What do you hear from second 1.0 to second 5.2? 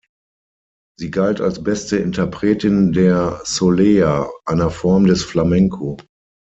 galt als beste Interpretin der Soleá, einer Form